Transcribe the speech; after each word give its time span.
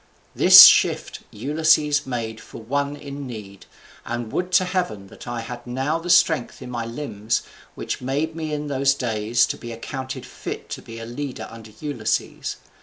This 0.33 0.65
shift 0.65 1.19
Ulysses 1.29 2.07
made 2.07 2.41
for 2.41 2.59
one 2.59 2.95
in 2.95 3.27
need, 3.27 3.67
and 4.03 4.31
would 4.31 4.51
to 4.53 4.65
heaven 4.65 5.05
that 5.09 5.27
I 5.27 5.41
had 5.41 5.67
now 5.67 5.99
that 5.99 6.09
strength 6.09 6.59
in 6.59 6.71
my 6.71 6.87
limbs 6.87 7.43
which 7.75 8.01
made 8.01 8.35
me 8.35 8.51
in 8.51 8.65
those 8.65 8.95
days 8.95 9.45
to 9.45 9.57
be 9.59 9.71
accounted 9.71 10.25
fit 10.25 10.69
to 10.69 10.81
be 10.81 10.97
a 10.97 11.05
leader 11.05 11.47
under 11.51 11.69
Ulysses! 11.79 12.55